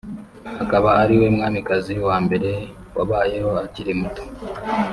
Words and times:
akaba 0.63 0.89
ariwe 1.03 1.27
mwamikazi 1.35 1.93
wa 2.07 2.15
mbere 2.25 2.51
wabayeho 2.97 3.51
akiri 3.65 3.91
muto 3.99 4.23